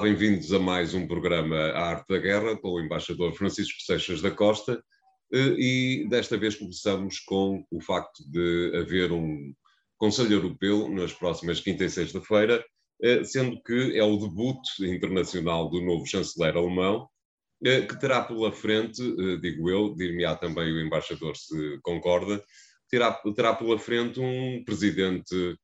[0.00, 4.30] Bem-vindos a mais um programa A Arte da Guerra com o embaixador Francisco Seixas da
[4.30, 4.80] Costa
[5.32, 9.52] eh, e desta vez começamos com o facto de haver um
[9.96, 12.64] Conselho Europeu nas próximas quinta e sexta-feira,
[13.02, 17.08] eh, sendo que é o debut internacional do novo chanceler alemão,
[17.64, 19.02] eh, que terá pela frente,
[19.40, 22.40] digo eu, dir-me-á também o embaixador se concorda,
[22.88, 25.56] terá, terá pela frente um presidente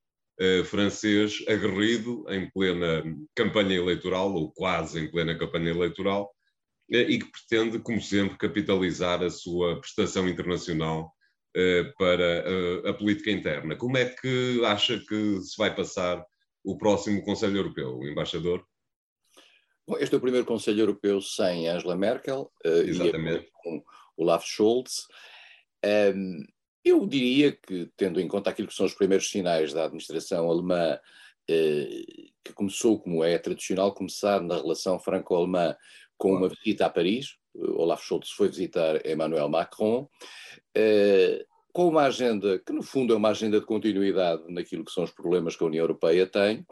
[0.66, 6.34] francês aguerrido em plena campanha eleitoral, ou quase em plena campanha eleitoral,
[6.90, 11.12] uh, e que pretende, como sempre, capitalizar a sua prestação internacional
[11.56, 13.76] uh, para a política interna.
[13.76, 16.24] Como é que acha que se vai passar
[16.64, 18.64] o próximo Conselho Europeu, embaixador?
[19.86, 23.84] Bom, este é o primeiro Conselho Europeu sem Angela Merkel e com
[24.16, 25.06] Olaf Scholz.
[25.84, 26.42] Um,
[26.84, 30.98] eu diria que, tendo em conta aquilo que são os primeiros sinais da administração alemã,
[31.48, 32.04] eh,
[32.44, 35.76] que começou, como é tradicional, começar na relação franco-alemã
[36.16, 40.08] com uma visita a Paris, Olaf Scholz foi visitar Emmanuel Macron,
[40.74, 45.04] eh, com uma agenda que, no fundo, é uma agenda de continuidade naquilo que são
[45.04, 46.64] os problemas que a União Europeia tem.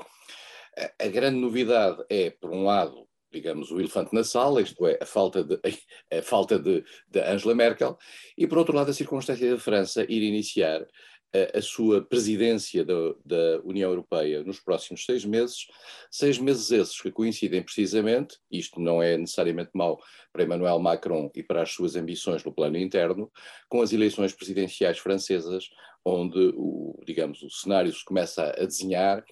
[0.99, 3.02] A grande novidade é, por um lado,
[3.33, 5.59] digamos, o elefante na sala, isto é, a falta de,
[6.13, 7.97] a falta de, de Angela Merkel,
[8.37, 10.87] e por outro lado a circunstância da França ir iniciar
[11.33, 15.67] a, a sua presidência da, da, União Europeia nos próximos seis meses,
[16.11, 19.99] seis meses esses que coincidem precisamente, isto não é necessariamente mau
[20.33, 23.31] para Emmanuel Macron e para as suas ambições no plano interno,
[23.69, 25.69] com as eleições presidenciais francesas,
[26.05, 29.25] onde, o, digamos, o cenário se começa a desenhar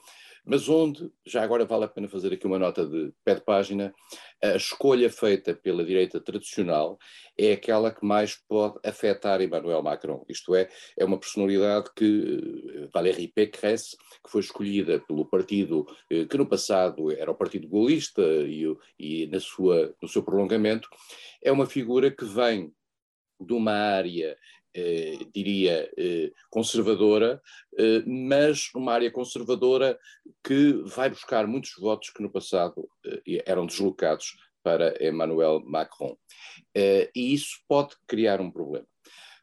[0.44, 3.92] mas onde, já agora vale a pena fazer aqui uma nota de pé de página,
[4.42, 6.98] a escolha feita pela direita tradicional
[7.36, 10.24] é aquela que mais pode afetar Emmanuel Macron.
[10.28, 16.24] Isto é, é uma personalidade que, eh, Valérie Pécresse, que foi escolhida pelo partido eh,
[16.24, 18.64] que no passado era o Partido Golista e,
[18.98, 20.88] e na sua, no seu prolongamento,
[21.42, 22.72] é uma figura que vem
[23.40, 24.36] de uma área
[25.32, 27.40] diria, eh, conservadora,
[27.76, 29.98] eh, mas uma área conservadora
[30.44, 36.16] que vai buscar muitos votos que no passado eh, eram deslocados para Emmanuel Macron.
[36.74, 38.86] Eh, e isso pode criar um problema.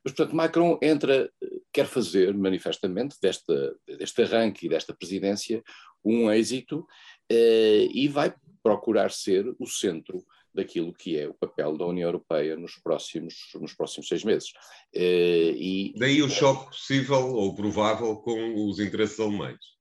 [0.04, 3.54] Mas, portanto, Macron entra, eh, quer fazer manifestamente deste,
[3.98, 5.64] deste arranque e desta presidência
[6.04, 6.88] um êxito
[7.30, 8.34] e vai
[8.64, 10.26] procurar ser o centro
[10.58, 14.52] daquilo que é o papel da União Europeia nos próximos, nos próximos seis meses.
[14.94, 19.78] Eh, e, Daí o choque possível ou provável com os interesses alemães.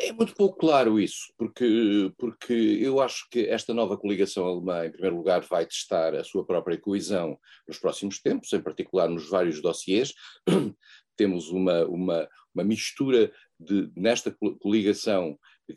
[0.00, 4.92] É muito pouco claro isso, porque, porque eu acho que esta nova coligação alemã, em
[4.92, 9.60] primeiro lugar, vai testar a sua própria coesão nos próximos tempos, em particular nos vários
[9.60, 10.14] dossiês.
[11.16, 15.74] Temos uma, uma, uma mistura de, nesta coligação que,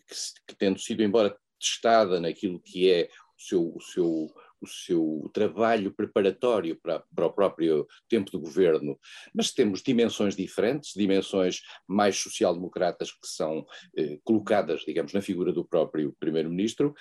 [0.47, 3.09] que, tendo sido, embora testada naquilo que é
[3.41, 4.31] seu, o, seu,
[4.61, 8.99] o seu trabalho preparatório para, para o próprio tempo do governo,
[9.33, 13.65] mas temos dimensões diferentes, dimensões mais social-democratas que são
[13.97, 16.93] eh, colocadas, digamos, na figura do próprio primeiro-ministro,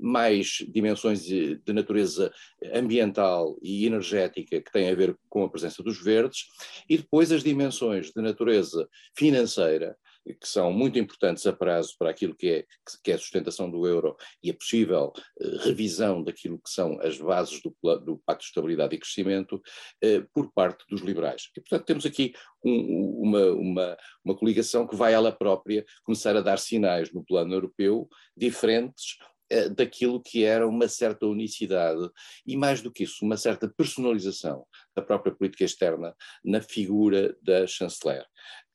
[0.00, 2.32] mais dimensões de, de natureza
[2.72, 6.46] ambiental e energética que têm a ver com a presença dos verdes,
[6.88, 12.34] e depois as dimensões de natureza financeira, que são muito importantes a prazo para aquilo
[12.34, 12.66] que é,
[13.02, 17.18] que é a sustentação do euro e a possível uh, revisão daquilo que são as
[17.18, 21.50] bases do, do Pacto de Estabilidade e Crescimento uh, por parte dos liberais.
[21.56, 22.32] E, portanto, temos aqui
[22.64, 27.52] um, uma, uma, uma coligação que vai ela própria começar a dar sinais no plano
[27.54, 29.33] europeu diferentes eh,
[29.76, 32.08] daquilo que era uma certa unicidade
[32.46, 37.66] e, mais do que isso, uma certa personalização da própria política externa na figura da
[37.66, 38.24] chanceler.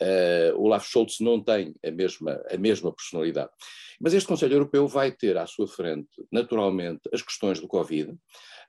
[0.01, 3.51] Uh, Olaf Scholz não tem a mesma, a mesma personalidade.
[3.99, 8.15] Mas este Conselho Europeu vai ter à sua frente, naturalmente, as questões do Covid,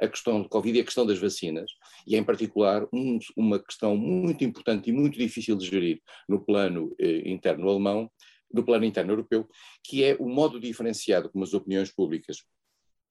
[0.01, 1.71] a questão do Covid e a questão das vacinas,
[2.07, 6.95] e em particular um, uma questão muito importante e muito difícil de gerir no plano
[6.99, 8.11] eh, interno alemão,
[8.53, 9.49] no plano interno europeu,
[9.85, 12.39] que é o modo diferenciado como as opiniões públicas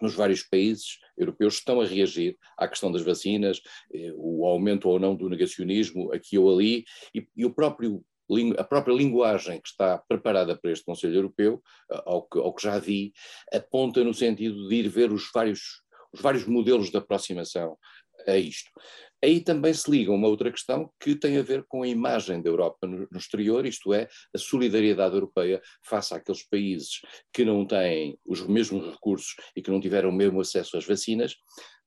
[0.01, 3.61] nos vários países europeus estão a reagir à questão das vacinas,
[3.93, 8.03] eh, o aumento ou não do negacionismo aqui ou ali, e, e o próprio
[8.59, 12.77] a própria linguagem que está preparada para este Conselho Europeu, ao que, ao que já
[12.77, 13.11] vi,
[13.51, 15.81] aponta no sentido de ir ver os vários,
[16.13, 17.75] os vários modelos de aproximação
[18.27, 18.69] a isto.
[19.23, 22.49] Aí também se liga uma outra questão que tem a ver com a imagem da
[22.49, 27.01] Europa no, exterior, isto é, a solidariedade europeia face àqueles países
[27.33, 31.35] que não têm os mesmos recursos e que não tiveram o mesmo acesso às vacinas,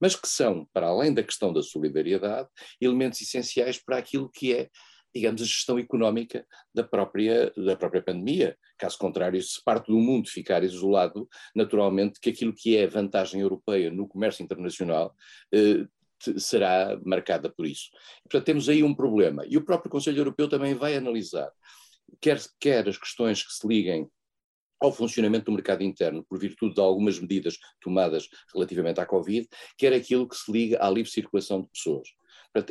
[0.00, 2.48] mas que são, para além da questão da solidariedade,
[2.80, 4.68] elementos essenciais para aquilo que é
[5.14, 8.56] digamos, a gestão económica da própria, da própria pandemia.
[8.78, 13.90] Caso contrário, se parte do mundo ficar isolado, naturalmente que aquilo que é vantagem europeia
[13.90, 15.14] no comércio internacional
[15.52, 15.86] eh,
[16.38, 17.90] será marcada por isso.
[18.22, 19.44] Portanto, temos aí um problema.
[19.48, 21.50] E o próprio Conselho Europeu também vai analisar,
[22.20, 24.08] quer, quer as questões que se liguem
[24.80, 29.48] ao funcionamento do mercado interno, por virtude de algumas medidas tomadas relativamente à Covid,
[29.78, 32.08] quer aquilo que se liga à livre circulação de pessoas.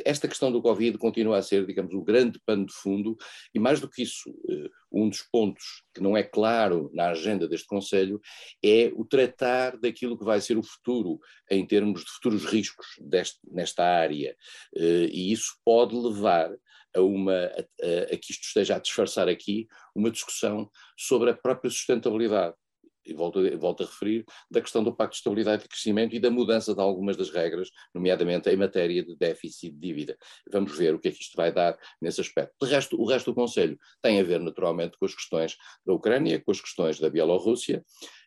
[0.04, 3.16] Esta questão do Covid continua a ser, digamos, o grande pano de fundo,
[3.54, 7.48] e mais do que isso, eh, um dos pontos que não é claro na agenda
[7.48, 8.20] deste Conselho
[8.64, 11.18] é o tratar daquilo que vai ser o futuro,
[11.50, 14.36] em termos de futuros riscos deste, nesta área.
[14.76, 16.52] Eh, e isso pode levar
[16.94, 21.70] a, uma, a, a, que isto esteja a disfarçar aqui uma discussão sobre a própria
[21.70, 22.54] sustentabilidade
[23.04, 26.30] e volto, volto a referir, da questão do Pacto de Estabilidade e Crescimento e da
[26.30, 30.16] mudança de algumas das regras, nomeadamente em matéria de déficit de dívida.
[30.50, 32.54] Vamos ver o que é que isto vai dar nesse aspecto.
[32.60, 36.40] De resto, o resto do Conselho tem a ver naturalmente com as questões da Ucrânia,
[36.40, 37.84] com as questões da Bielorrússia,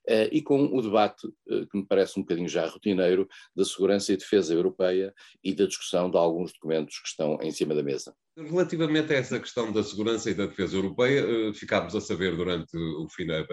[0.07, 4.13] uh, e com o debate, uh, que me parece um bocadinho já rotineiro, da segurança
[4.13, 5.13] e defesa europeia
[5.43, 8.15] e da discussão de alguns documentos que estão em cima da mesa.
[8.37, 12.75] Relativamente a essa questão da segurança e da defesa europeia, uh, ficámos a saber durante
[12.77, 13.45] o fim da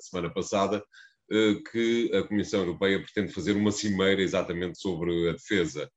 [0.00, 0.82] semana passada
[1.70, 5.90] que a Comissão Europeia pretende fazer uma cimeira exatamente sobre a defesa.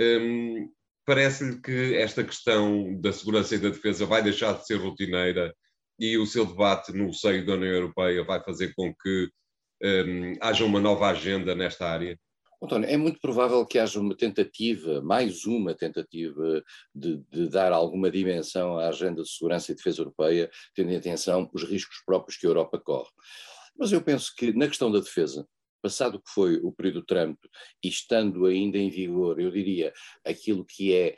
[0.00, 0.68] Um,
[1.10, 5.52] Parece-lhe que esta questão da segurança e da defesa vai deixar de ser rotineira
[5.98, 9.28] e o seu debate no seio da União Europeia vai fazer com que
[9.82, 12.16] um, haja uma nova agenda nesta área?
[12.62, 16.62] António, é muito provável que haja uma tentativa, mais uma tentativa,
[16.94, 21.48] de, de, dar alguma dimensão à agenda de segurança e defesa europeia, tendo em atenção
[21.54, 23.08] os riscos próprios que a Europa corre.
[23.78, 25.46] Mas eu penso que na questão da defesa,
[25.80, 27.38] passado o que foi o período Trump
[27.82, 29.90] e estando ainda em vigor, eu diria,
[30.22, 31.16] aquilo que é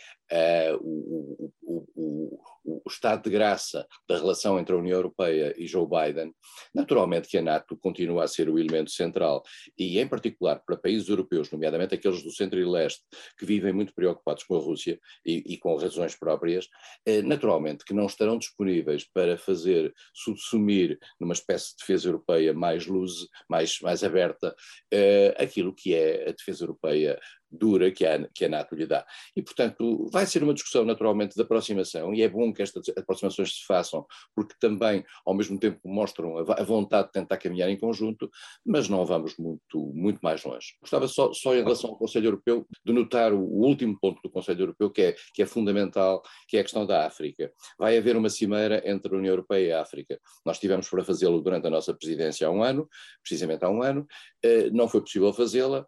[0.72, 5.66] uh, o, o, o, o, estado de graça da relação entre a União Europeia e
[5.66, 6.34] Joe Biden,
[6.74, 9.42] naturalmente que a NATO continua a ser o elemento central
[9.78, 13.02] e, em particular, para países europeus, nomeadamente aqueles do centro e leste,
[13.38, 16.68] que vivem muito preocupados com a Rússia e, e com razões próprias,
[17.06, 22.86] eh, naturalmente que não estarão disponíveis para fazer subsumir numa espécie de defesa europeia mais
[22.86, 24.54] luz, mais, mais aberta,
[24.92, 27.18] eh, aquilo que é a defesa europeia
[27.52, 29.04] dura que a, que a NATO lhe dá.
[29.36, 33.56] E, portanto, vai ser uma discussão naturalmente de aproximação, e é bom que estas aproximações
[33.56, 37.78] se façam, porque também, ao mesmo tempo, mostram a, a vontade de tentar caminhar em
[37.78, 38.30] conjunto,
[38.64, 40.74] mas não vamos muito, muito mais longe.
[40.80, 44.30] Gostava só, só em relação ao Conselho Europeu de notar o, o último ponto do
[44.30, 47.52] Conselho Europeu, que é, que é fundamental, que é a questão da África.
[47.78, 50.18] Vai haver uma cimeira entre a União Europeia e a África.
[50.44, 52.88] Nós tivemos para fazê-lo durante a nossa presidência há um ano,
[53.22, 54.06] precisamente há um ano,
[54.42, 55.86] eh, não foi possível fazê-la,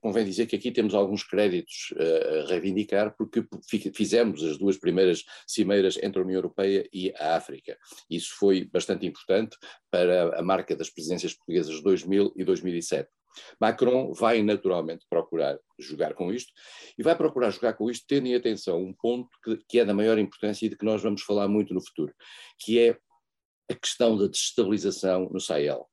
[0.00, 3.46] convém dizer que aqui temos alguns créditos eh, a reivindicar, porque
[3.94, 7.76] fizemos as duas primeiras cimeiras entre a União Europeia e a África.
[8.08, 9.56] Isso foi bastante importante
[9.90, 13.08] para a marca das presidências portuguesas de 2000 e 2007.
[13.60, 16.52] Macron vai naturalmente procurar jogar com isto
[16.96, 19.94] e vai procurar jogar com isto tendo em atenção um ponto que, que é da
[19.94, 22.14] maior importância e de que nós vamos falar muito no futuro,
[22.58, 22.96] que é
[23.70, 25.88] a questão da desestabilização no Sahel.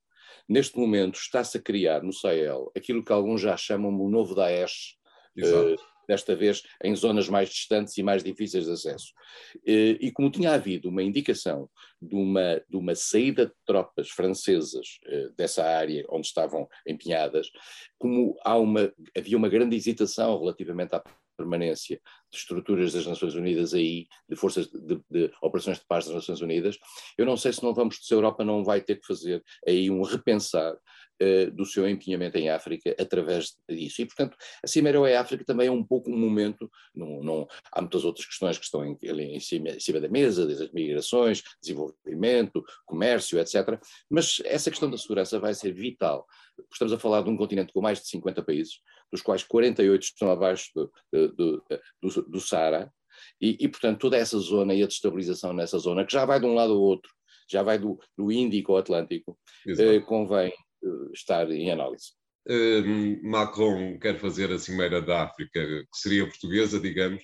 [0.51, 4.97] Neste momento está-se a criar no Sahel aquilo que alguns já chamam o novo Daesh,
[5.39, 9.13] uh, desta vez em zonas mais distantes e mais difíceis de acesso.
[9.59, 11.69] Uh, e como tinha havido uma indicação
[12.01, 17.49] de uma, de uma saída de tropas francesas uh, dessa área onde estavam empenhadas,
[17.97, 21.01] como há uma, havia uma grande hesitação relativamente à
[21.41, 21.99] permanência
[22.31, 26.41] de estruturas das Nações Unidas aí, de forças de, de, operações de paz das Nações
[26.41, 26.77] Unidas,
[27.17, 29.89] eu não sei se não vamos, se a Europa não vai ter que fazer aí
[29.89, 34.01] um repensar uh, do seu empenhamento em África através disso.
[34.01, 38.03] E, portanto, a Cimeira é África também é um pouco um momento, não, há muitas
[38.05, 42.63] outras questões que estão em, em, cima, em cima da mesa, desde as migrações, desenvolvimento,
[42.85, 43.79] comércio, etc.
[44.09, 46.25] Mas essa questão da segurança vai ser vital.
[46.71, 48.79] Estamos a falar de um continente com mais de 50 países,
[49.11, 51.63] dos quais 48 estão abaixo do, do,
[52.01, 52.91] do, do Saara,
[53.39, 56.45] e, e, portanto, toda essa zona e a destabilização nessa zona, que já vai de
[56.45, 57.11] um lado ao outro,
[57.49, 59.37] já vai do, do Índico ao Atlântico,
[59.67, 62.13] eh, convém eh, estar em análise.
[62.47, 67.21] Uh, Macron quer fazer a Cimeira da África, que seria portuguesa, digamos,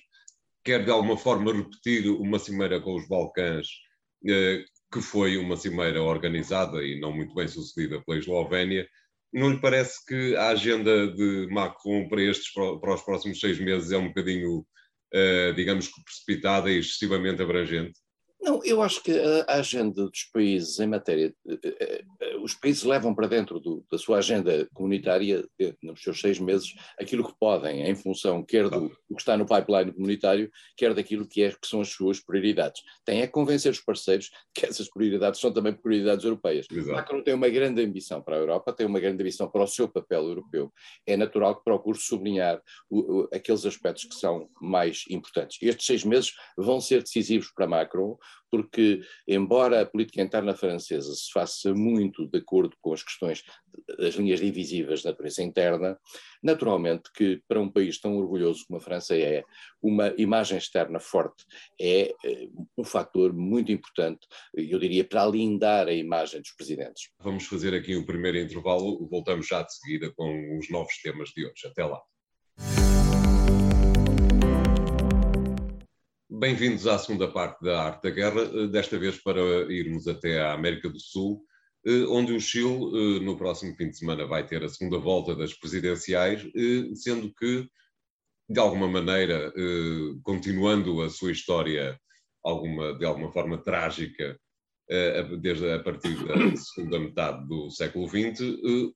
[0.62, 3.66] quer de alguma forma repetir uma cimeira com os Balcãs,
[4.24, 8.88] uh, que foi uma cimeira organizada e não muito bem sucedida pela Eslovénia,
[9.32, 13.92] não lhe parece que a agenda de Macron para, estes, para os próximos seis meses
[13.92, 17.98] é um bocadinho, uh, digamos que precipitada e excessivamente abrangente?
[18.40, 19.12] Não, eu acho que
[19.46, 21.34] a agenda dos países em matéria.
[21.48, 25.44] Eh, eh, os países levam para dentro do, da sua agenda comunitária,
[25.82, 29.44] nos seus seis meses, aquilo que podem, em função quer do, do, que está no
[29.44, 32.82] pipeline comunitário, quer daquilo que, é, que são as suas prioridades.
[33.04, 36.66] Tem é convencer os parceiros que essas prioridades são também prioridades europeias.
[36.70, 36.92] Exato.
[36.92, 39.88] Macron tem uma grande ambição para a Europa, tem uma grande ambição para o seu
[39.88, 40.72] papel europeu.
[41.04, 45.58] É natural que procure sublinhar o, o, aqueles aspectos que são mais importantes.
[45.60, 48.16] Estes seis meses vão ser decisivos para Macron
[48.50, 53.42] porque, embora a política interna francesa se faça muito de acordo com as questões
[53.98, 55.98] das linhas divisivas da natureza interna,
[56.42, 59.42] naturalmente que para um país tão orgulhoso como a França é,
[59.82, 61.44] uma imagem externa forte
[61.80, 67.10] é eh, um fator muito importante, eu diria, para alindar a imagem dos presidentes.
[67.20, 71.30] Vamos fazer aqui o um primeiro intervalo, voltamos já de seguida com os novos temas
[71.30, 71.66] de hoje.
[71.66, 72.00] Até lá.
[76.30, 79.40] Bem-vindos à segunda parte da Arte da Guerra, eh, desta vez para
[79.72, 81.42] irmos até à América do Sul,
[81.86, 85.34] eh, onde o Chile, eh, no próximo fim de semana, vai ter a segunda volta
[85.34, 86.46] das presidenciais,
[86.96, 87.66] sendo que,
[88.46, 89.50] de alguma maneira,
[90.22, 91.98] continuando a sua história
[92.44, 94.38] alguma, de alguma forma trágica,
[95.40, 98.40] desde a partir da segunda metade do século XX,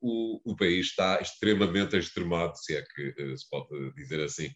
[0.02, 4.50] o, o país está extremamente extremado, se é que se pode dizer assim.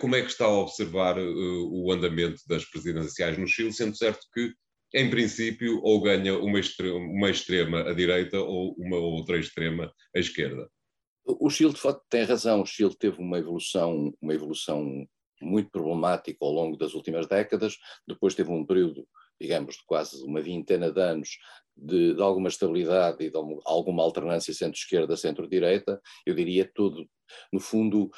[0.00, 4.26] Como é que está a observar uh, o andamento das presidenciais no Chile, sendo certo
[4.32, 4.52] que,
[4.94, 10.18] em princípio, ou ganha uma extrema, uma extrema à direita ou uma outra extrema à
[10.18, 10.68] esquerda?
[11.26, 12.62] O Chile, de facto, tem razão.
[12.62, 15.06] O Chile teve uma evolução, uma evolução
[15.40, 17.76] muito problemática ao longo das últimas décadas.
[18.06, 19.06] Depois teve um período,
[19.40, 21.38] digamos, de quase uma vintena de anos
[21.76, 26.00] de, de alguma estabilidade e de alguma alternância centro-esquerda, centro-direita.
[26.24, 27.08] Eu diria tudo,
[27.52, 28.10] no fundo,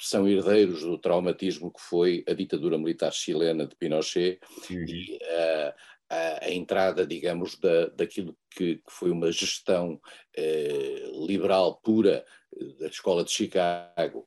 [0.00, 4.84] são herdeiros do traumatismo que foi a ditadura militar chilena de Pinochet uhum.
[4.86, 5.72] e uh,
[6.08, 12.64] a, a, entrada, digamos, da, daquilo que, que foi uma gestão uh, liberal pura eh,
[12.78, 14.26] da escola de Chicago.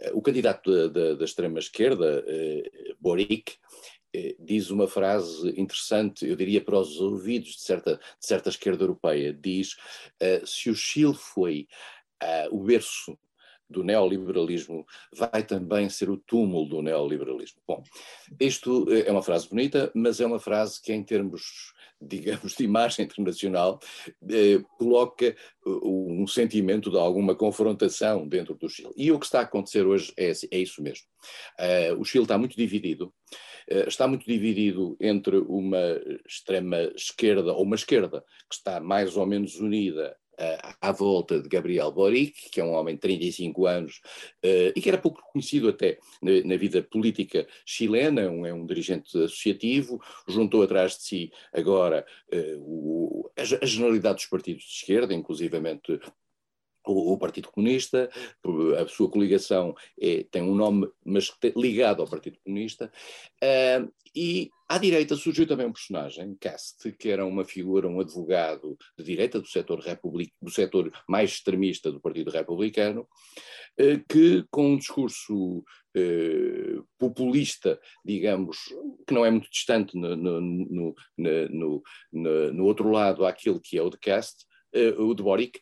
[0.00, 2.24] Uh, o candidato da, da, da extrema-esquerda,
[3.00, 3.56] Boric,
[4.38, 9.34] diz uma frase interessante, eu diria para os ouvidos de certa, de certa esquerda europeia,
[9.34, 9.76] diz
[10.46, 11.68] se o Chile foi
[12.50, 13.18] o berço
[13.68, 17.60] do neoliberalismo vai também ser o túmulo do neoliberalismo.
[17.66, 17.82] Bom,
[18.40, 23.04] isto é uma frase bonita, mas é uma frase que, em termos, digamos, de imagem
[23.04, 23.80] internacional,
[24.30, 28.92] eh, coloca um sentimento de alguma confrontação dentro do Chile.
[28.96, 31.06] E o que está a acontecer hoje é, é isso mesmo.
[31.58, 33.12] Uh, o Chile está muito dividido.
[33.86, 39.56] Está muito dividido entre uma extrema esquerda ou uma esquerda que está mais ou menos
[39.56, 40.16] unida
[40.80, 44.00] à volta de Gabriel Boric, que é um homem de 35 anos
[44.44, 48.66] uh, e que era pouco conhecido até na, na vida política chilena, um, é um
[48.66, 54.70] dirigente associativo, juntou atrás de si agora uh, o, a, a generalidade dos partidos de
[54.70, 56.00] esquerda, inclusivamente
[56.92, 58.10] o, o, Partido Comunista,
[58.80, 62.90] a sua coligação é, tem um nome, mas ligado ao Partido Comunista,
[63.42, 68.76] uh, e à direita surgiu também um personagem, Cast, que era uma figura, um advogado
[68.96, 73.06] de direita do setor, republic, do setor mais extremista do Partido Republicano,
[73.80, 78.58] uh, que com um discurso uh, populista, digamos,
[79.06, 81.82] que não é muito distante no, no, no,
[82.52, 84.47] no, outro lado àquilo que é o de Cast,
[84.98, 85.58] o de Boric,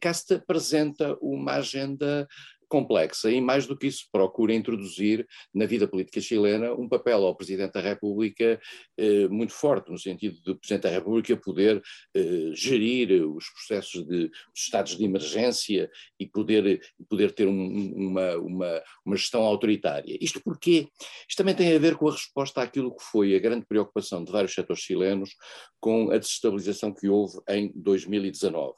[0.00, 2.26] Casta apresenta uma agenda
[2.68, 7.36] complexa e, mais do que isso, procura introduzir na vida política chilena um papel ao
[7.36, 8.60] Presidente da República
[8.96, 11.82] eh, muito forte, no sentido de o Presidente da República poder
[12.14, 18.36] eh, gerir os processos de os estados de emergência e poder, poder ter um, uma,
[18.36, 20.16] uma, uma gestão autoritária.
[20.20, 20.88] Isto porque
[21.28, 24.32] isto também tem a ver com a resposta àquilo que foi a grande preocupação de
[24.32, 25.30] vários setores chilenos
[25.80, 28.74] com a desestabilização que houve em 2019.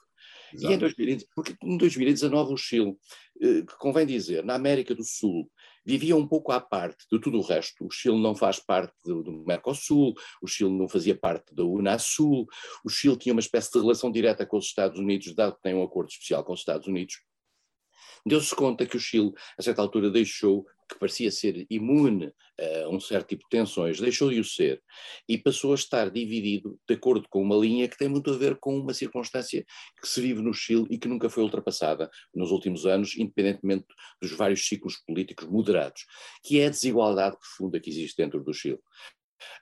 [0.52, 0.72] Exato.
[0.72, 2.96] E em 2019, porque em 2019 o Chile,
[3.40, 5.50] eh, que convém dizer, na América do Sul,
[5.84, 7.86] vivia um pouco à parte de tudo o resto.
[7.86, 12.46] O Chile não faz parte do, do Mercosul, o Chile não fazia parte da Unasul,
[12.84, 15.74] o Chile tinha uma espécie de relação direta com os Estados Unidos, dado que tem
[15.74, 17.16] um acordo especial com os Estados Unidos.
[18.26, 22.32] Deu-se conta que o Chile, a certa altura, deixou que parecia ser imune
[22.84, 24.82] a um certo tipo de tensões, deixou de o ser
[25.28, 28.58] e passou a estar dividido de acordo com uma linha que tem muito a ver
[28.58, 29.64] com uma circunstância
[30.00, 33.86] que se vive no Chile e que nunca foi ultrapassada nos últimos anos, independentemente
[34.20, 36.04] dos vários ciclos políticos moderados,
[36.42, 38.80] que é a desigualdade profunda que existe dentro do Chile.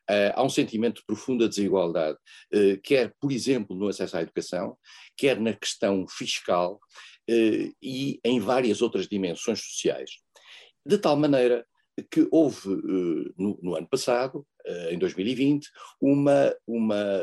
[0.08, 2.16] Uh, há um sentimento de profunda desigualdade,
[2.54, 4.76] uh, quer, por exemplo, no acesso à educação,
[5.16, 6.80] quer na questão fiscal
[7.28, 10.25] uh, e em várias outras dimensões sociais
[10.86, 11.66] de tal maneira
[12.10, 12.68] que houve
[13.38, 14.46] no, no, ano passado,
[14.90, 15.66] em 2020,
[16.00, 17.22] uma, uma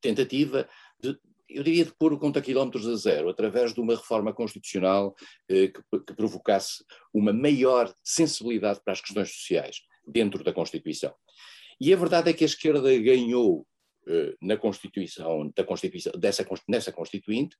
[0.00, 0.66] tentativa
[0.98, 5.14] de, eu diria, de pôr o conta quilómetros a zero, através de uma reforma constitucional
[5.46, 5.72] que,
[6.06, 11.14] que provocasse uma maior sensibilidade para as questões sociais dentro da Constituição.
[11.80, 13.66] E a verdade é que a esquerda ganhou
[14.08, 17.54] eh, na Constituição, da Constituição dessa, nessa Constituinte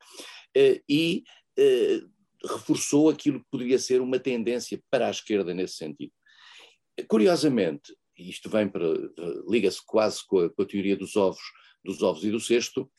[0.56, 1.22] eh, e
[1.58, 2.00] eh,
[2.44, 6.12] reforçou aquilo que poderia ser uma tendência para a esquerda nesse sentido.
[7.08, 8.84] Curiosamente, isto vem para
[9.48, 11.42] liga-se quase com a, com a, teoria dos ovos,
[11.84, 12.90] dos ovos e do cesto,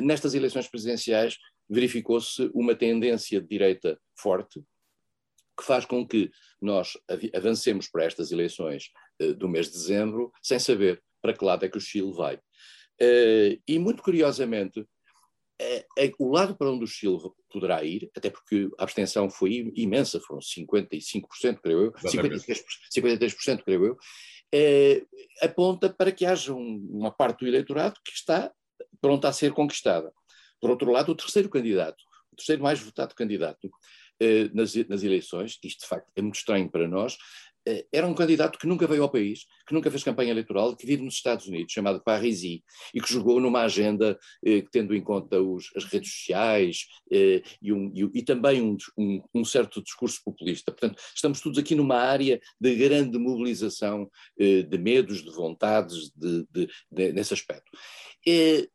[0.00, 1.36] nestas eleições presidenciais
[1.68, 4.62] verificou-se uma tendência de direita forte,
[5.58, 6.30] que faz com que
[6.60, 6.92] nós
[7.34, 8.90] avancemos para estas eleições
[9.22, 12.36] uh, do mês de dezembro sem saber para que lado é que o Chile vai.
[12.36, 14.86] Uh, e muito curiosamente,
[16.18, 17.18] o lado para onde o Chile
[17.50, 23.86] poderá ir, até porque a abstenção foi imensa, foram 55%, creio eu, 53%, 53%, creio
[23.86, 23.96] eu,
[25.42, 28.52] aponta para que haja um, uma parte do eleitorado que está
[29.00, 30.12] pronta a ser conquistada.
[30.60, 33.70] Por outro lado, o terceiro candidato, o terceiro mais votado candidato,
[34.20, 37.18] eh, nas, nas eleições, isto de facto é muito estranho para nós, eh,
[37.92, 41.02] era um candidato que nunca veio ao país, que nunca fez campanha eleitoral, que vive
[41.02, 42.62] nos Estados Unidos, chamado Parisi,
[42.94, 47.72] e que jogou numa agenda eh, tendo em conta os, as redes sociais eh, e,
[47.72, 50.70] um, e, e, também um, um, um, certo discurso populista.
[50.70, 54.08] Portanto, estamos todos aqui numa área de grande mobilização
[54.38, 57.70] eh, de medos, de vontades, de, de, de, nesse aspecto.
[58.26, 58.68] Eh,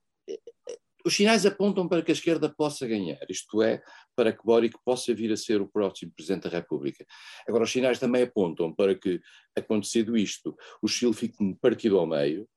[1.05, 3.81] os sinais apontam para que a esquerda possa ganhar, isto é,
[4.15, 7.05] para que Boric possa vir a ser o próximo Presidente da República.
[7.47, 9.19] Agora, os sinais também apontam para que,
[9.55, 12.47] acontecido isto, o Chile fique partido ao meio,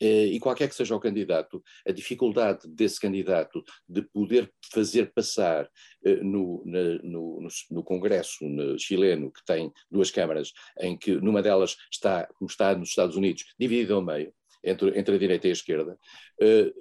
[0.00, 5.68] eh, e qualquer que seja o candidato, a dificuldade desse candidato de poder fazer passar
[6.04, 11.42] eh, no, na, no, no, Congresso no chileno, que tem duas câmaras, em que numa
[11.42, 14.32] delas está, como está nos Estados Unidos, dividido ao meio,
[14.64, 15.98] entre, entre a direita e a esquerda,
[16.40, 16.72] eh,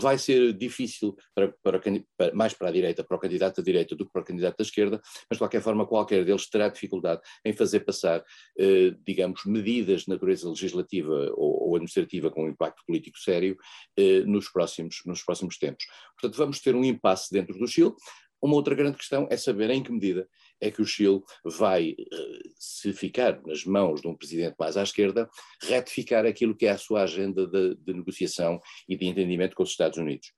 [0.00, 1.80] vai ser difícil para, para,
[2.16, 4.56] para, mais para a direita, para o candidato da direita do que para o candidato
[4.56, 8.24] da esquerda, mas de qualquer forma qualquer deles terá dificuldade em fazer passar,
[8.58, 13.56] eh, digamos, medidas de natureza legislativa ou, ou administrativa com um impacto político sério
[13.96, 15.84] eh, nos, próximos, nos próximos tempos.
[16.18, 17.92] Portanto, vamos ter um impasse dentro do Chile.
[18.42, 20.26] Uma outra grande questão é saber em que medida
[20.60, 24.82] é que o Chile vai, eh, se ficar nas mãos de um presidente mais à
[24.82, 25.28] esquerda,
[25.62, 29.70] retificar aquilo que é a sua agenda de, de negociação e de entendimento com os
[29.70, 30.32] Estados Unidos.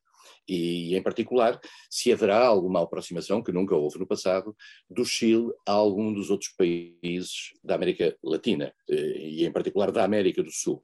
[0.48, 4.56] E, em particular, se haverá alguma aproximação, que nunca houve no passado,
[4.90, 10.04] do Chile a algum dos outros países da América Latina, eh, e em particular da
[10.04, 10.82] América do Sul.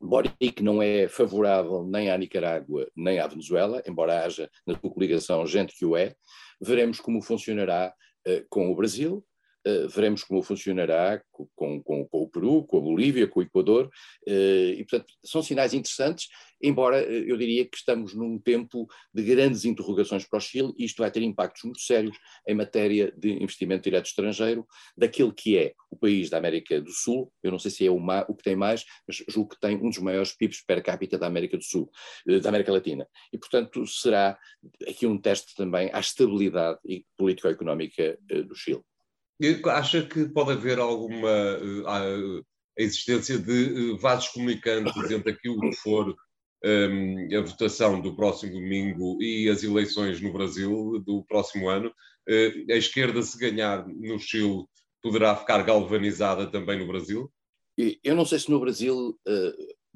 [0.00, 5.46] Boric não é favorável nem à Nicarágua nem à Venezuela, embora haja na sua coligação
[5.46, 6.14] gente que o é,
[6.60, 7.94] Veremos como funcionará
[8.28, 9.24] uh, com o Brasil,
[9.66, 13.90] Uh, veremos como funcionará com, com, com, o Peru, com a Bolívia, com o Equador,
[14.26, 16.28] uh, e portanto são sinais interessantes,
[16.62, 20.86] embora uh, eu diria que estamos num tempo de grandes interrogações para o Chile e
[20.86, 22.16] isto vai ter impactos muito sérios
[22.48, 27.30] em matéria de investimento direto estrangeiro, daquele que é o país da América do Sul,
[27.42, 29.90] eu não sei se é o, o que tem mais, mas julgo que tem um
[29.90, 31.90] dos maiores PIBs per capita da América do Sul,
[32.40, 34.38] da América Latina, e portanto será
[34.88, 36.78] aqui um teste também à estabilidade
[37.18, 38.82] político-económica do Chile.
[39.66, 42.44] Acha que pode haver alguma uh,
[42.76, 46.14] existência de uh, vasos comunicantes entre aquilo que for
[46.64, 51.88] um, a votação do próximo domingo e as eleições no Brasil do próximo ano?
[52.28, 54.64] Uh, a esquerda, se ganhar no Chile,
[55.02, 57.32] poderá ficar galvanizada também no Brasil?
[58.04, 59.18] Eu não sei se no Brasil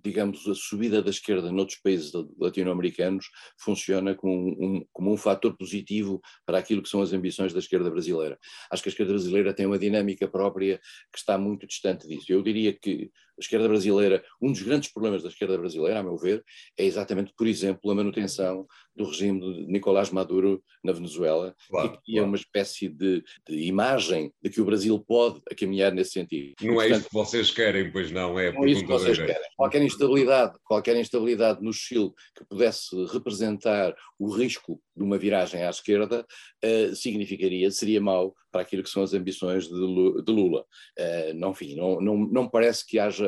[0.04, 3.26] digamos, a subida da esquerda noutros países latino-americanos
[3.58, 7.90] funciona como um, como um fator positivo para aquilo que são as ambições da esquerda
[7.90, 8.38] brasileira.
[8.70, 10.78] Acho que a esquerda brasileira tem uma dinâmica própria
[11.10, 12.26] que está muito distante disso.
[12.28, 16.16] Eu diria que a esquerda brasileira, um dos grandes problemas da esquerda brasileira, a meu
[16.16, 16.44] ver,
[16.78, 22.12] é exatamente, por exemplo, a manutenção do regime de Nicolás Maduro na Venezuela, claro, que
[22.12, 22.28] é claro.
[22.28, 26.54] uma espécie de, de, imagem de que o Brasil pode caminhar nesse sentido.
[26.62, 29.48] Não é isso que vocês querem, pois não, é não é isso que vocês querem.
[29.56, 35.70] Qualquer instabilidade, qualquer instabilidade no Chile que pudesse representar o risco de uma viragem à
[35.70, 36.24] esquerda,
[36.64, 40.64] uh, significaria, seria mau para aquilo que são as ambições de Lula.
[40.98, 43.23] Uh, não, enfim, não, não, não parece que haja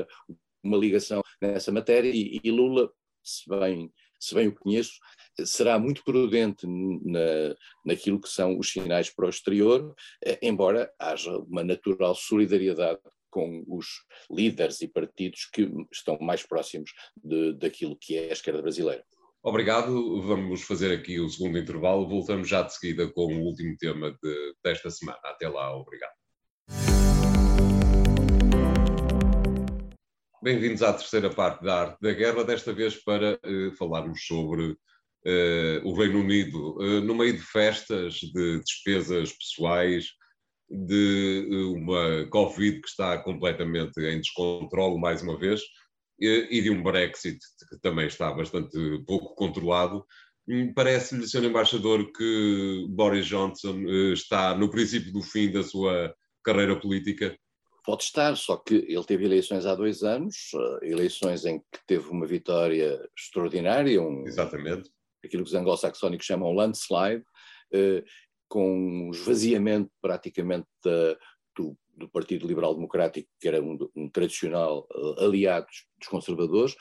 [0.62, 2.90] uma ligação nessa matéria e, e Lula,
[3.22, 4.98] se bem, se bem o conheço,
[5.44, 7.54] será muito prudente na,
[7.84, 13.64] naquilo que são os sinais para o exterior, eh, embora haja uma natural solidariedade com
[13.68, 13.86] os
[14.30, 16.90] líderes e partidos que estão mais próximos
[17.22, 19.04] de, daquilo que é a esquerda brasileira.
[19.42, 24.10] Obrigado, vamos fazer aqui o segundo intervalo, voltamos já de seguida com o último tema
[24.22, 25.20] de, desta semana.
[25.22, 26.15] Até lá, obrigado.
[30.42, 35.80] Bem-vindos à terceira parte da Arte da Guerra, desta vez para uh, falarmos sobre uh,
[35.82, 40.08] o Reino Unido, uh, no meio de festas, de despesas pessoais,
[40.68, 45.62] de uma Covid que está completamente em descontrole, mais uma vez,
[46.20, 47.38] e de um Brexit
[47.70, 50.04] que também está bastante pouco controlado.
[50.46, 51.44] Hum, parece-lhe, Sr.
[51.44, 57.36] Embaixador, que Boris Johnson está no princípio do fim da sua carreira política?
[57.86, 60.50] Pode estar, só que ele teve eleições há dois anos,
[60.82, 64.90] eh, eleições em que teve uma vitória extraordinária, um, Exatamente.
[65.24, 67.24] aquilo que os anglo-saxónicos chamam landslide,
[67.72, 68.02] eh,
[68.48, 71.16] com um esvaziamento praticamente da,
[71.56, 76.74] do, do, Partido Liberal Democrático, que era um, um tradicional uh, aliado dos conservadores,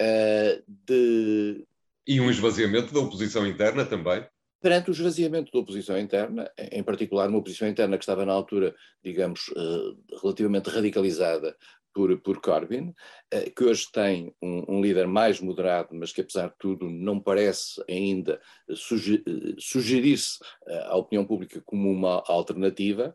[0.00, 1.66] uh, de...
[2.06, 4.26] E um esvaziamento da oposição interna também
[4.66, 8.74] perante o esvaziamento da oposição interna, em particular uma oposição interna que estava na altura,
[9.00, 11.56] digamos, eh, relativamente radicalizada
[11.94, 12.92] por, por Corbyn,
[13.30, 17.20] eh, que hoje tem um, um, líder mais moderado, mas que apesar de tudo não
[17.20, 18.40] parece ainda
[19.56, 23.14] sugerir-se eh, à opinião pública como uma alternativa.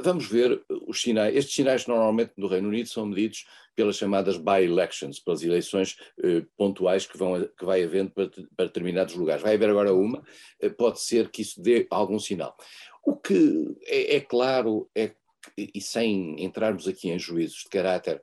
[0.00, 1.36] Vamos ver os sinais.
[1.36, 3.46] Estes sinais normalmente no Reino Unido são medidos
[3.76, 9.14] pelas chamadas by-elections, pelas eleições eh, pontuais que, vão, que vai havendo para, para, determinados
[9.14, 9.42] lugares.
[9.42, 10.24] Vai haver agora uma,
[10.60, 12.56] eh, pode ser que isso dê algum sinal.
[13.04, 15.12] O que é, é claro, é,
[15.56, 18.20] e sem entrarmos aqui em juízos de caráter,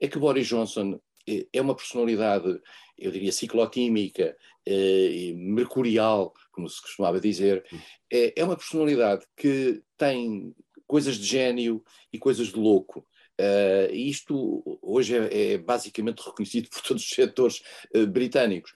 [0.00, 0.98] é que Boris Johnson
[1.28, 2.60] eh, é uma personalidade,
[2.98, 4.34] eu diria, ciclotímica,
[4.66, 7.62] eh, mercurial, como se costumava dizer,
[8.10, 10.54] é, é uma personalidade que tem
[10.94, 13.04] coisas de gênio e coisas de louco.
[13.40, 17.60] Uh, isto hoje é, é, basicamente reconhecido por todos os setores
[17.96, 18.70] uh, britânicos.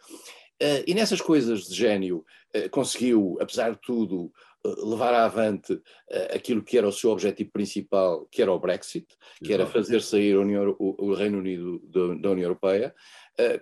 [0.60, 2.24] Uh, e nessas coisas de gênio,
[2.72, 4.32] conseguiu, apesar de tudo,
[4.64, 5.80] levar avante
[6.34, 9.06] aquilo que era o seu objetivo principal, que era o Brexit,
[9.44, 12.92] que era fazer sair União, o, o, Reino Unido da, da União Europeia,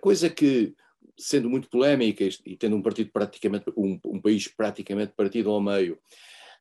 [0.00, 0.74] coisa que
[1.18, 5.98] sendo muito polémica e tendo um partido praticamente um, um país praticamente partido ao meio,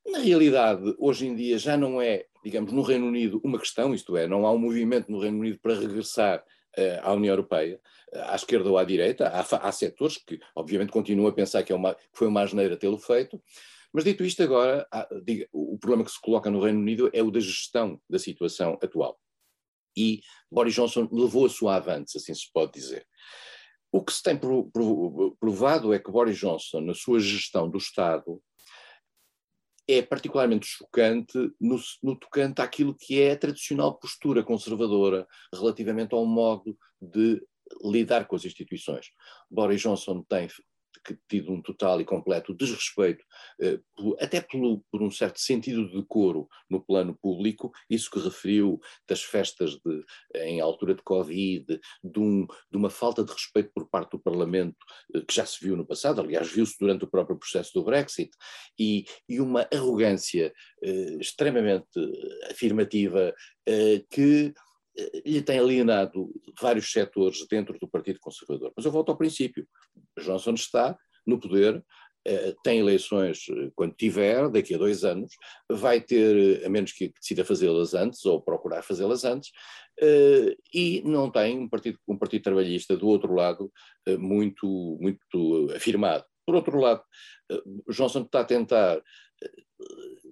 [0.06, 4.16] na realidade, hoje em dia já não é, digamos, no Reino Unido uma questão, isto
[4.16, 6.44] é, não há um movimento no Reino Unido para regressar
[6.78, 7.80] uh, à União Europeia,
[8.14, 9.28] uh, à esquerda ou à direita.
[9.28, 12.78] Há, há setores que, obviamente, continuam a pensar que, é uma, que foi uma asneira
[12.78, 13.42] tê-lo feito.
[13.92, 17.24] Mas dito isto agora, há, diga, o problema que se coloca no Reino Unido é
[17.24, 19.20] o da gestão da situação atual.
[19.98, 23.08] E Boris Johnson levou a sua avante, assim se pode dizer.
[23.92, 24.38] O que se tem
[25.40, 28.42] provado é que Boris Johnson, na sua gestão do Estado,
[29.88, 36.26] é particularmente chocante no, no, tocante àquilo que é a tradicional postura conservadora relativamente ao
[36.26, 37.42] modo de
[37.84, 39.08] lidar com as instituições.
[39.50, 40.48] Boris Johnson tem
[41.28, 43.24] tido um total e completo desrespeito,
[43.62, 43.80] eh,
[44.20, 49.24] até pelo, por um certo sentido de decoro no plano público, isso que referiu das
[49.24, 50.04] festas de,
[50.36, 51.66] em altura de Covid,
[52.04, 54.78] de, um, de, uma falta de respeito por parte do Parlamento,
[55.14, 58.32] eh, que já se viu no passado, aliás, viu-se durante o próprio processo do Brexit,
[58.80, 60.54] e, e uma arrogância
[60.84, 61.88] eh, extremamente
[62.50, 63.34] afirmativa
[64.10, 64.54] que
[65.26, 66.30] lhe tem alienado
[66.60, 68.72] vários setores dentro do Partido Conservador.
[68.76, 69.68] Mas eu volto ao princípio.
[70.18, 71.84] Johnson está no poder,
[72.28, 75.32] eh, tem eleições eh, quando tiver, daqui a dois anos,
[75.70, 79.52] vai ter, a menos que decida fazê-las antes ou procurar fazê-las antes,
[80.02, 83.72] eh, e não tem um partido, um partido trabalhista do outro lado
[84.18, 86.26] muito, muito afirmado.
[86.46, 87.04] Por outro lado,
[87.90, 89.02] Johnson está a tentar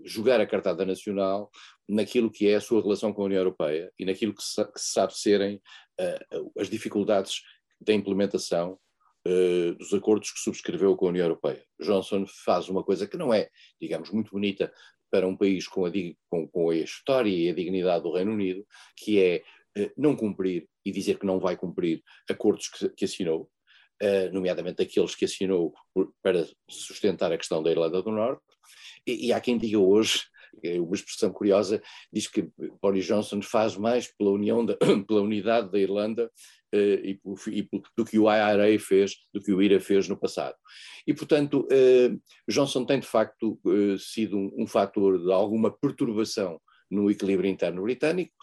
[0.04, 1.50] jogar a cartada nacional
[1.88, 4.80] naquilo que é a sua relação com a União Europeia e naquilo que se, que
[4.80, 5.62] sabe serem
[6.00, 7.42] uh, as dificuldades
[7.80, 8.80] da implementação
[9.28, 11.64] uh, dos acordos que subscreveu com a União Europeia.
[11.80, 14.72] Johnson faz uma coisa que não é, digamos, muito bonita
[15.12, 15.92] para um país com a,
[16.30, 18.66] com, com a história e a dignidade do Reino Unido,
[18.98, 19.44] que é
[19.78, 23.50] uh, não cumprir e dizer que não vai cumprir acordos que, que assinou,
[24.34, 28.44] nomeadamente aqueles que assinou por, para sustentar a questão da Irlanda do Norte,
[29.08, 30.24] e, e há quem diga hoje,
[30.62, 32.50] é uma expressão curiosa, diz que
[32.82, 34.76] Boris Johnson faz mais pela, união da,
[35.08, 36.30] pela unidade da Irlanda
[36.74, 40.56] uh, e, e, do que o IRA fez, do que o IRA fez no passado.
[41.08, 46.60] E, portanto, uh, Johnson tem de facto uh, sido um, um fator de alguma perturbação
[46.90, 48.34] no equilíbrio interno britânico,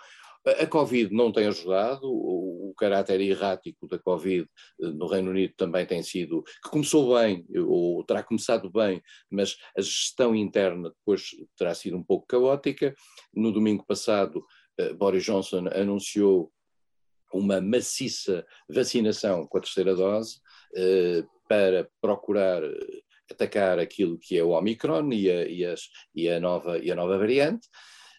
[0.46, 2.50] a Covid não tem ajudado, o,
[2.80, 4.48] caráter errático da Covid
[4.80, 9.56] eh, no Reino Unido também tem sido, que começou bem, ou terá começado bem, mas
[9.76, 11.24] a gestão interna depois
[11.58, 12.94] terá sido um pouco caótica.
[13.34, 14.42] No domingo passado,
[14.80, 16.50] uh, Boris Johnson anunciou
[17.34, 20.38] uma maciça vacinação com a terceira dose
[20.72, 22.62] uh, para procurar
[23.30, 25.82] atacar aquilo que é o Omicron e a, e as,
[26.14, 27.68] e a, nova, e a nova variante.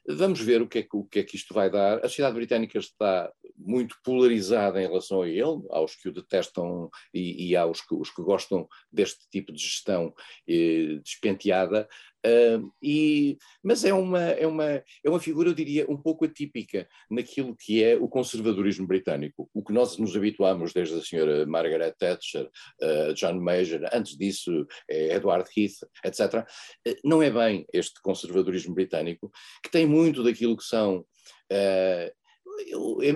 [0.07, 1.99] Vamos ver o que, é que, o que é que isto vai dar.
[1.99, 7.49] A sociedade britânica está muito polarizada em relação a ele, aos que o detestam e,
[7.49, 10.13] e aos que, os que gostam deste tipo de gestão
[10.47, 11.87] eh, despenteada.
[12.25, 16.87] Uh, e, mas é uma, é, uma, é uma figura, eu diria, um pouco atípica
[17.09, 19.49] naquilo que é o conservadorismo britânico.
[19.53, 22.49] O que nós nos habituamos desde a senhora Margaret Thatcher,
[22.81, 26.47] uh, John Major, antes disso é Edward Heath, etc.
[26.87, 29.31] Uh, não é bem este conservadorismo britânico,
[29.63, 31.05] que tem muito daquilo que são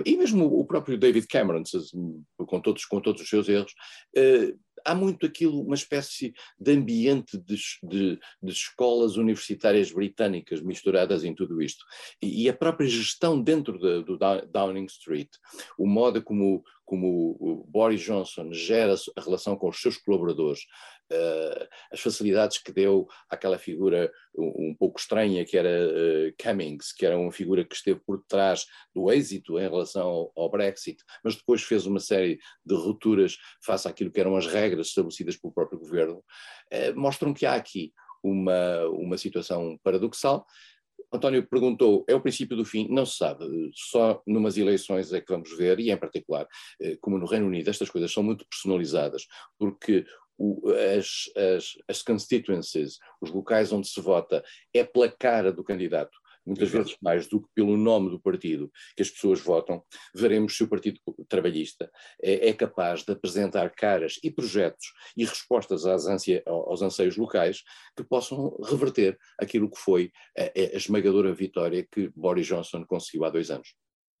[0.04, 1.62] e mesmo o próprio David Cameron,
[2.36, 3.72] com todos, com todos os seus erros,
[4.86, 11.34] há muito aquilo, uma espécie de ambiente de, de, de escolas universitárias britânicas misturadas em
[11.34, 11.84] tudo isto.
[12.22, 15.30] E, e a própria gestão dentro de, do Downing Street,
[15.76, 20.60] o modo como, como o Boris Johnson gera a relação com os seus colaboradores,
[21.12, 26.92] uh, as facilidades que deu àquela figura um, um pouco estranha que era uh, Cummings,
[26.92, 31.02] que era uma figura que esteve por trás do êxito em relação ao, ao Brexit,
[31.24, 35.52] mas depois fez uma série de rupturas face àquilo que eram as regras estabelecidas pelo
[35.52, 37.92] próprio governo, uh, mostram que há aqui
[38.22, 40.46] uma, uma situação paradoxal
[41.12, 42.88] António perguntou, é o princípio do fim?
[42.90, 46.48] Não se sabe, só numas eleições é que vamos ver, e em particular,
[47.00, 49.26] como no Reino Unido, estas coisas são muito personalizadas,
[49.58, 50.04] porque
[50.38, 54.44] o, as, as, as constituencies, os locais onde se vota,
[54.74, 59.02] é pela cara do candidato muitas vezes mais do que pelo nome do partido que
[59.02, 59.82] as pessoas votam,
[60.14, 61.90] veremos se o Partido Trabalhista
[62.22, 67.62] é, é capaz de apresentar caras e projetos e respostas ansia, aos anseios locais
[67.96, 73.30] que possam reverter aquilo que foi a, a esmagadora vitória que Boris Johnson conseguiu há
[73.30, 73.74] dois anos.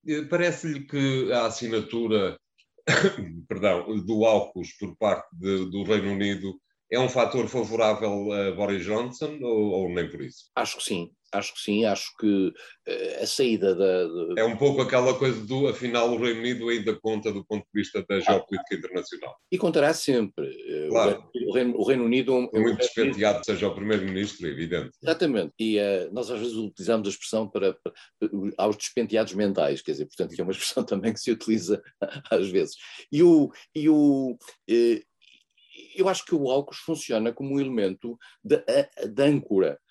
[0.06, 2.38] Eh, parece-lhe que a assinatura
[3.48, 6.54] perdão, do AUKUS por parte de, do Reino Unido
[6.90, 10.50] é um fator favorável a Boris Johnson ou, ou nem por isso?
[10.54, 14.08] Acho que sim, acho que sim, acho que uh, a saída da.
[14.38, 17.80] É um pouco aquela coisa do, afinal, o Reino Unido ainda conta do ponto de
[17.80, 19.36] vista da geopolítica internacional.
[19.50, 20.46] E contará sempre.
[20.46, 21.28] Eh, claro.
[21.46, 22.48] O, Reino, o Reino Unido.
[22.54, 24.90] É muito despenteado, seja o Primeiro-Ministro, é evidente.
[25.02, 25.52] Exatamente.
[25.58, 27.92] E uh, nós às vezes utilizamos a expressão para, para,
[28.58, 31.82] aos despenteados mentais, quer dizer, portanto, que é uma expressão também que se utiliza
[32.30, 32.76] às vezes.
[33.12, 33.50] E o.
[33.74, 35.16] E o uh,
[35.94, 38.62] eu acho que o AUKUS funciona como um elemento de,
[39.08, 39.85] de âncora eh,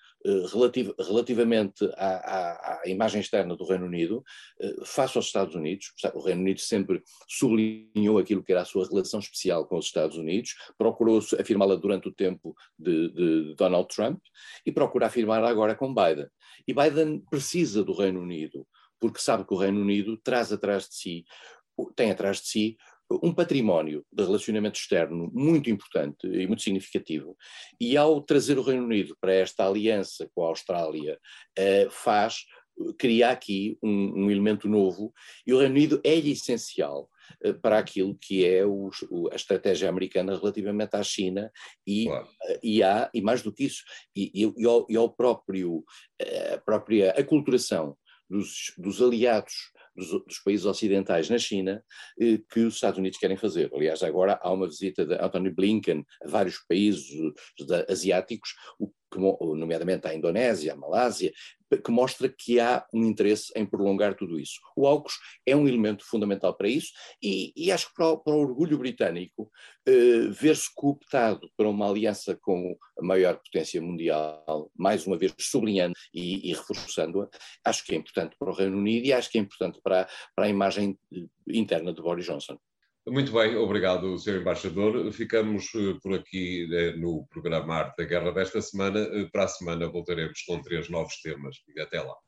[0.52, 4.24] relativ, relativamente à, à, à, imagem externa do Reino Unido,
[4.60, 5.92] eh, face aos Estados Unidos.
[6.14, 10.16] O Reino Unido sempre sublinhou aquilo que era a sua relação especial com os Estados
[10.16, 14.20] Unidos, procurou afirmá-la durante o tempo de, de Donald Trump
[14.64, 16.28] e procura afirmá-la agora com Biden.
[16.66, 18.66] E Biden precisa do Reino Unido,
[18.98, 21.24] porque sabe que o Reino Unido traz atrás de si,
[21.94, 22.76] tem atrás de si
[23.10, 27.36] um património de relacionamento externo muito importante e muito significativo,
[27.80, 31.18] e ao trazer o Reino Unido para esta aliança com a Austrália,
[31.56, 32.44] eh, faz,
[32.98, 35.12] cria aqui um, um, elemento novo,
[35.46, 37.08] e o Reino Unido é essencial
[37.42, 41.50] eh, para aquilo que é o, o, a estratégia americana relativamente à China
[41.86, 42.28] e, claro.
[42.48, 43.84] Eh, e, há, e mais do que isso,
[44.16, 45.84] e, e, e, ao, e ao próprio,
[46.54, 47.96] a própria aculturação
[48.28, 49.54] dos, dos aliados
[49.96, 51.82] dos, dos, países ocidentais na China
[52.20, 53.70] eh, que os Estados Unidos querem fazer.
[53.74, 57.06] Aliás, agora há uma visita de Anthony Blinken a vários países
[57.88, 61.32] asiáticos, o nomeadamente à Indonésia, à Malásia,
[61.84, 64.60] que mostra que há um interesse em prolongar tudo isso.
[64.76, 68.34] O AUKUS é um elemento fundamental para isso e, e acho que para o, para
[68.34, 69.50] o orgulho britânico
[69.84, 75.94] eh, ver-se cooptado para uma aliança com a maior potência mundial, mais uma vez sublinhando
[76.14, 77.28] e, e reforçando-a,
[77.64, 80.46] acho que é importante para o Reino Unido e acho que é importante para, para
[80.46, 80.96] a imagem
[81.48, 82.58] interna de Boris Johnson.
[83.08, 84.40] Muito bem, obrigado, Sr.
[84.40, 85.12] Embaixador.
[85.12, 89.00] Ficamos uh, por aqui uh, no programa Arte da Guerra desta semana.
[89.00, 91.56] Uh, para a semana voltaremos com três novos temas.
[91.76, 92.25] E até lá.